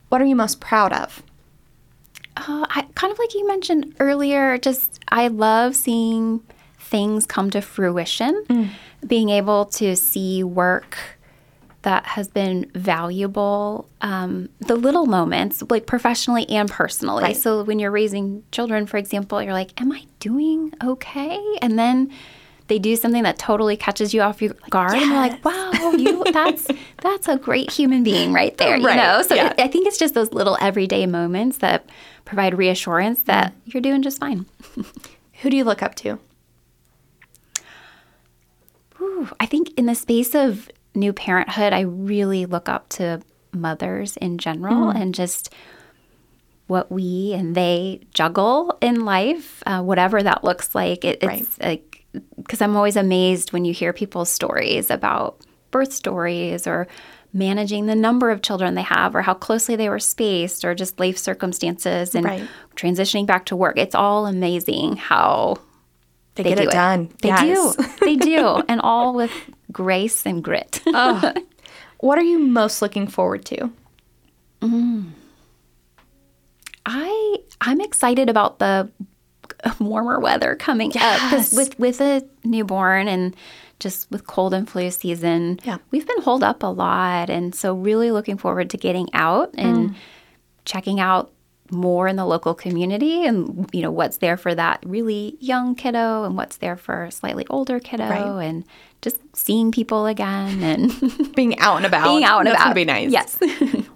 [0.09, 1.23] What are you most proud of?
[2.37, 6.41] Uh, I, kind of like you mentioned earlier, just I love seeing
[6.79, 8.71] things come to fruition,
[9.07, 10.97] being able to see work
[11.83, 17.23] that has been valuable, um, the little moments, like professionally and personally.
[17.23, 17.37] Right.
[17.37, 22.11] So when you're raising children, for example, you're like, "Am I doing okay?" And then
[22.67, 26.23] they do something that totally catches you off your guard, and you're like, "Wow, you
[26.33, 26.69] that's
[27.03, 29.55] that's a great human being right there." Right, You know, so yeah.
[29.59, 31.89] I think it's just those little everyday moments that
[32.27, 34.47] provide reassurance that you're doing just fine.
[35.43, 36.19] Who do you look up to?
[39.01, 43.21] Ooh, I think in the space of new parenthood, I really look up to
[43.53, 45.53] mothers in general and just
[46.67, 51.05] what we and they juggle in life, uh, whatever that looks like.
[51.05, 52.05] It, it's like,
[52.37, 56.87] because I'm always amazed when you hear people's stories about birth stories or
[57.33, 60.99] managing the number of children they have or how closely they were spaced or just
[60.99, 62.49] life circumstances and Right.
[62.77, 63.79] transitioning back to work.
[63.79, 65.59] It's all amazing how
[66.37, 67.11] They, they get do it done.
[67.23, 67.77] They Yes.
[67.77, 67.85] do.
[68.01, 68.63] They do.
[68.69, 69.33] And all with
[69.73, 70.81] grace and grit.
[72.03, 73.71] What are you most looking forward to?
[76.87, 78.91] I I'm excited about the
[79.81, 81.31] warmer weather coming up Yes.
[81.31, 83.37] because with with a newborn and
[83.79, 85.79] just with cold and flu season, Yeah.
[85.91, 89.65] we've been holed up a lot, and so really looking forward to getting out Mm.
[89.65, 89.95] and
[90.67, 91.33] checking out
[91.73, 96.25] more in the local community and you know what's there for that really young kiddo
[96.25, 98.45] and what's there for a slightly older kiddo Right.
[98.45, 98.65] and
[99.03, 102.05] just seeing people again and Being out and about.
[102.05, 102.65] being out and That's about.
[102.65, 103.11] gonna be nice.
[103.11, 103.39] Yes.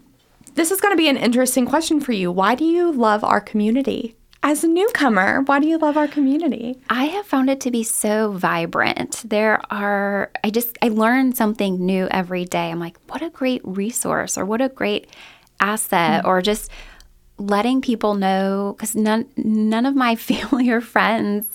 [0.55, 2.31] This is going to be an interesting question for you.
[2.31, 4.15] Why do you love our community?
[4.45, 6.79] As a newcomer, why do you love our community?
[6.89, 9.23] I have found it to be so vibrant.
[9.29, 12.71] There are, I just, I learn something new every day.
[12.71, 15.09] I'm like, what a great resource or what a great
[15.61, 16.29] asset mm-hmm.
[16.29, 16.71] or just
[17.39, 21.49] letting people know because none, none of my family or friends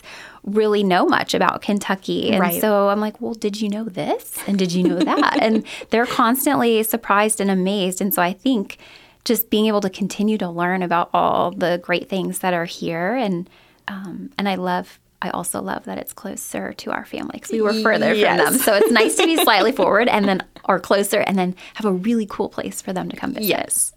[0.44, 2.32] really know much about Kentucky.
[2.32, 2.62] And Right.
[2.62, 4.38] so I'm like, well, did you know this?
[4.48, 5.38] And did you know that?
[5.42, 8.02] and they're constantly surprised and amazed.
[8.02, 8.78] And so I think
[9.26, 13.16] just being able to continue to learn about all the great things that are here
[13.16, 13.50] and
[13.88, 17.62] um, and I love I also love that it's closer to our family because we
[17.62, 18.38] were further Yes.
[18.42, 18.62] from them.
[18.64, 21.92] So it's nice to be slightly forward and then or closer and then have a
[21.92, 23.48] really cool place for them to come visit.
[23.50, 23.92] Yes.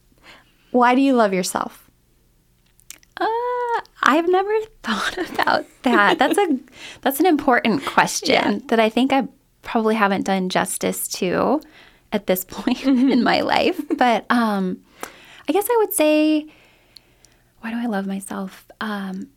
[0.73, 1.89] Why do you love yourself?
[3.21, 3.27] Uh,
[4.03, 4.53] I've never
[4.83, 6.19] thought about that.
[6.19, 6.59] That's a
[7.03, 8.59] that's an important question Yeah.
[8.69, 9.29] that I think I
[9.63, 11.61] probably haven't done justice to
[12.11, 13.81] at this point in my life.
[13.97, 14.81] But um,
[15.49, 16.47] I guess I would say,
[17.61, 18.67] why do I love myself?
[18.81, 19.29] Um,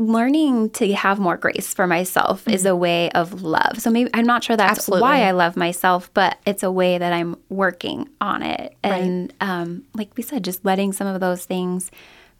[0.00, 3.78] learning to have more grace for myself is a way of love.
[3.78, 5.02] So maybe I'm not sure that's Absolutely.
[5.02, 8.74] why I love myself, but it's a way that I'm working on it.
[8.82, 11.90] And um, like we said, just letting some of those things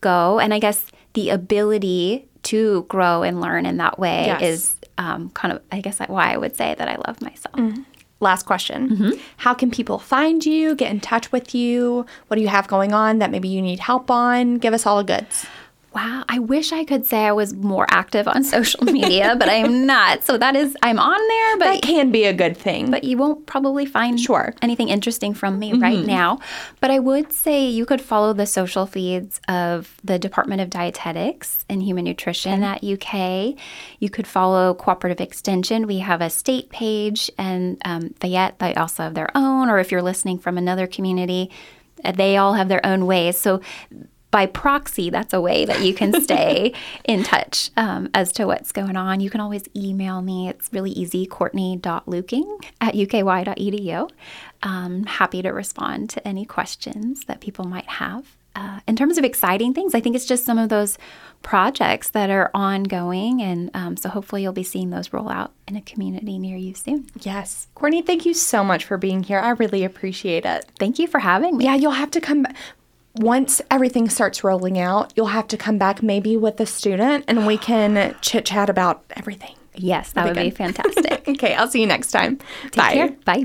[0.00, 0.38] go.
[0.40, 4.42] And I guess the ability to grow and learn in that way Yes.
[4.42, 7.60] is um, kind of, I guess, why I would say that I love myself.
[8.20, 9.18] Last question.
[9.36, 12.06] How can people find you, get in touch with you?
[12.28, 14.54] What do you have going on that maybe you need help on?
[14.56, 15.46] Give us all the goods.
[15.92, 19.86] Wow, I wish I could say I was more active on social media, but I'm
[19.86, 20.22] not.
[20.22, 22.92] So that is, I'm on there, but That can be a good thing.
[22.92, 24.54] but you won't probably find Sure.
[24.62, 26.38] anything interesting from me right now.
[26.80, 31.64] But I would say you could follow the social feeds of the Department of Dietetics
[31.68, 33.56] and Human Nutrition at UK.
[33.98, 35.88] You could follow Cooperative Extension.
[35.88, 39.68] We have a state page, and um, Fayette, they also have their own.
[39.68, 41.50] Or if you're listening from another community,
[42.04, 43.36] uh, they all have their own ways.
[43.38, 43.60] So
[44.30, 46.72] by proxy, that's a way that you can stay
[47.04, 49.20] in touch um, as to what's going on.
[49.20, 50.48] You can always email me.
[50.48, 54.10] It's really easy, courtney.luecking at uky.edu.
[54.62, 58.36] Um, happy to respond to any questions that people might have.
[58.56, 60.98] Uh, in terms of exciting things, I think it's just some of those
[61.42, 63.40] projects that are ongoing.
[63.40, 66.74] And um, so hopefully you'll be seeing those roll out in a community near you
[66.74, 67.06] soon.
[67.20, 67.68] yes.
[67.74, 69.38] Courtney, thank you so much for being here.
[69.38, 70.66] I really appreciate it.
[70.78, 71.64] Thank you for having me.
[71.64, 72.56] Yeah, you'll have to come back.
[73.14, 77.46] Once everything starts rolling out, you'll have to come back maybe with a student and
[77.46, 79.54] we can chit chat about everything.
[79.74, 80.56] Yes, that would be good.
[80.56, 81.28] fantastic.
[81.28, 82.38] Okay, I'll see you next time.
[82.62, 82.94] Take Bye.
[82.94, 83.10] care.
[83.24, 83.44] Bye.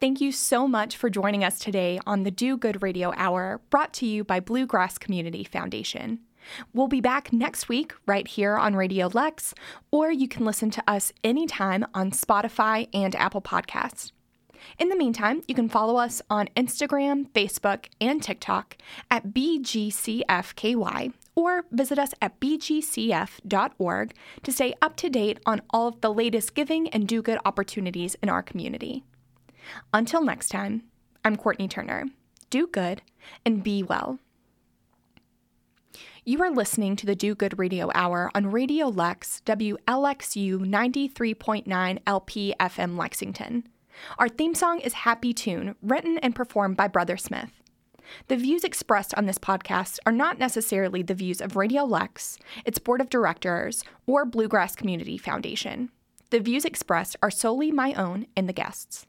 [0.00, 3.92] Thank you so much for joining us today on the Do Good Radio Hour, brought
[3.94, 6.20] to you by Bluegrass Community Foundation.
[6.72, 9.54] We'll be back next week right here on Radio Lex,
[9.90, 14.12] or you can listen to us anytime on Spotify and Apple Podcasts.
[14.78, 18.76] In the meantime, you can follow us on Instagram, Facebook, and TikTok
[19.10, 26.00] at BGCFKY or visit us at bgcf.org to stay up to date on all of
[26.00, 29.04] the latest giving and do good opportunities in our community.
[29.92, 30.84] Until next time,
[31.24, 32.06] I'm Courtney Turner.
[32.50, 33.02] Do good
[33.44, 34.18] and be well.
[36.26, 42.54] You are listening to the Do Good Radio Hour on Radio Lex, WLXU 93.9 LP
[42.58, 43.68] FM Lexington.
[44.18, 47.50] Our theme song is Happy Tune, written and performed by Brother Smith.
[48.28, 52.78] The views expressed on this podcast are not necessarily the views of Radio Lex, its
[52.78, 55.90] board of directors, or Bluegrass Community Foundation.
[56.30, 59.06] The views expressed are solely my own and the guests.